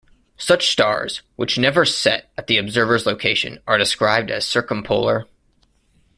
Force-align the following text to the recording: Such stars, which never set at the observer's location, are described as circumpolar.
Such 0.39 0.67
stars, 0.67 1.21
which 1.35 1.59
never 1.59 1.85
set 1.85 2.31
at 2.35 2.47
the 2.47 2.57
observer's 2.57 3.05
location, 3.05 3.59
are 3.67 3.77
described 3.77 4.31
as 4.31 4.47
circumpolar. 4.47 5.27